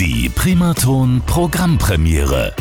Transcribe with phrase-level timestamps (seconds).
[0.00, 2.54] Die Primaton Programmpremiere.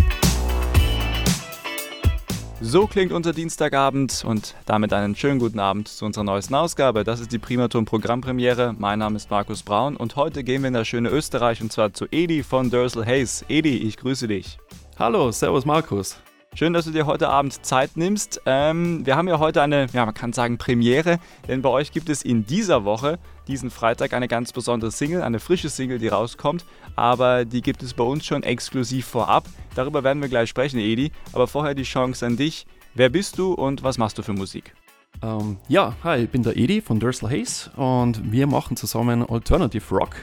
[2.59, 7.03] So klingt unser Dienstagabend und damit einen schönen guten Abend zu unserer neuesten Ausgabe.
[7.03, 8.75] Das ist die Primaton Programmpremiere.
[8.77, 11.93] Mein Name ist Markus Braun und heute gehen wir in das schöne Österreich und zwar
[11.93, 13.45] zu Edi von Dursel Hayes.
[13.47, 14.59] Edi, ich grüße dich.
[14.99, 16.17] Hallo, servus Markus.
[16.53, 18.41] Schön, dass du dir heute Abend Zeit nimmst.
[18.45, 22.09] Ähm, wir haben ja heute eine, ja, man kann sagen Premiere, denn bei euch gibt
[22.09, 26.65] es in dieser Woche, diesen Freitag, eine ganz besondere Single, eine frische Single, die rauskommt,
[26.97, 29.45] aber die gibt es bei uns schon exklusiv vorab.
[29.75, 32.67] Darüber werden wir gleich sprechen, Edi, aber vorher die Chance an dich.
[32.95, 34.75] Wer bist du und was machst du für Musik?
[35.23, 39.95] Ähm, ja, hi, ich bin der Edi von Dursel Hayes und wir machen zusammen Alternative
[39.95, 40.15] Rock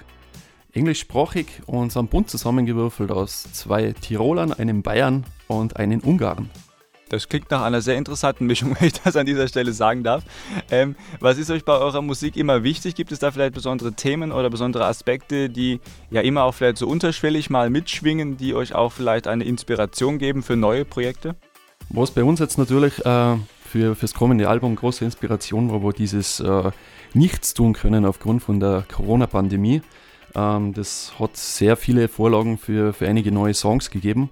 [0.78, 6.48] englischsprachig und sind bunt zusammengewürfelt aus zwei Tirolern, einem Bayern und einem Ungarn.
[7.08, 10.24] Das klingt nach einer sehr interessanten Mischung, wenn ich das an dieser Stelle sagen darf.
[10.70, 12.94] Ähm, was ist euch bei eurer Musik immer wichtig?
[12.94, 16.86] Gibt es da vielleicht besondere Themen oder besondere Aspekte, die ja immer auch vielleicht so
[16.86, 21.34] unterschwellig mal mitschwingen, die euch auch vielleicht eine Inspiration geben für neue Projekte?
[21.88, 26.40] Was bei uns jetzt natürlich äh, für das kommende Album große Inspiration war, war dieses
[26.40, 26.70] äh,
[27.14, 29.80] Nichts tun können aufgrund von der Corona-Pandemie.
[30.34, 34.30] Ähm, das hat sehr viele Vorlagen für, für einige neue Songs gegeben.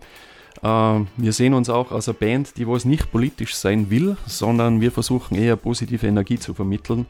[0.63, 4.81] Ähm, wir sehen uns auch als eine Band, die was nicht politisch sein will, sondern
[4.81, 7.07] wir versuchen eher positive Energie zu vermitteln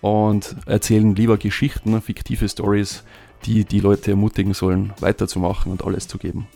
[0.00, 3.04] und erzählen lieber Geschichten, fiktive Stories,
[3.44, 6.46] die die Leute ermutigen sollen, weiterzumachen und alles zu geben.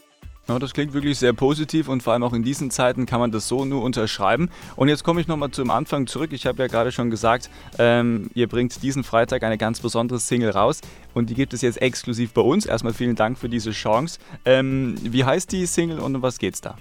[0.51, 3.31] Ja, das klingt wirklich sehr positiv und vor allem auch in diesen Zeiten kann man
[3.31, 4.51] das so nur unterschreiben.
[4.75, 6.31] Und jetzt komme ich nochmal zum Anfang zurück.
[6.33, 7.48] Ich habe ja gerade schon gesagt,
[7.79, 10.81] ähm, ihr bringt diesen Freitag eine ganz besondere Single raus
[11.15, 12.67] und die gibt es jetzt exklusiv bei uns.
[12.67, 14.19] Erstmal vielen Dank für diese Chance.
[14.45, 16.75] Ähm, wie heißt die Single und um was geht's da?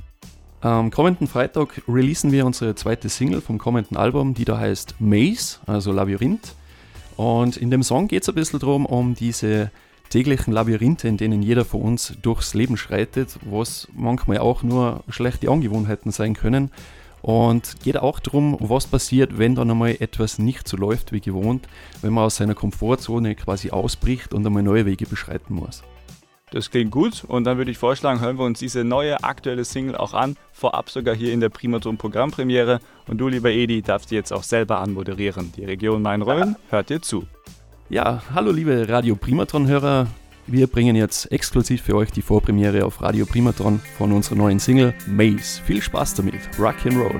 [0.62, 5.60] Am kommenden Freitag releasen wir unsere zweite Single vom kommenden Album, die da heißt Maze,
[5.68, 6.56] also Labyrinth.
[7.18, 9.70] Und in dem Song geht es ein bisschen darum, um diese
[10.10, 15.50] täglichen Labyrinthe, in denen jeder von uns durchs Leben schreitet, was manchmal auch nur schlechte
[15.50, 16.72] Angewohnheiten sein können.
[17.22, 21.68] Und geht auch darum, was passiert, wenn dann einmal etwas nicht so läuft wie gewohnt,
[22.02, 25.84] wenn man aus seiner Komfortzone quasi ausbricht und einmal neue Wege beschreiten muss.
[26.52, 29.96] Das klingt gut und dann würde ich vorschlagen, hören wir uns diese neue aktuelle Single
[29.96, 32.80] auch an, vorab sogar hier in der Primaton Programmpremiere.
[33.08, 35.52] Und du, lieber Edi, darfst die jetzt auch selber anmoderieren.
[35.56, 37.28] Die Region Main-Rhön hört dir zu.
[37.92, 40.06] Ja, hallo liebe Radio Primatron-Hörer.
[40.46, 44.94] Wir bringen jetzt exklusiv für euch die Vorpremiere auf Radio Primatron von unserer neuen Single
[45.08, 45.60] Maze.
[45.64, 46.36] Viel Spaß damit.
[46.60, 47.20] Rock and Roll.